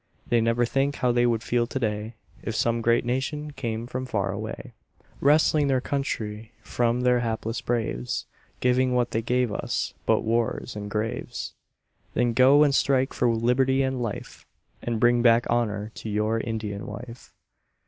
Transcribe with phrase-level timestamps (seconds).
[0.29, 4.07] They never think how they would feel to day, If some great nation came from
[4.07, 4.73] far away,
[5.19, 8.25] Wresting their country from their hapless braves,
[8.61, 11.53] Giving what they gave us but wars and graves.
[12.15, 14.47] Then go and strike for liberty and life,
[14.81, 17.31] And bring back honour to your Indian wife.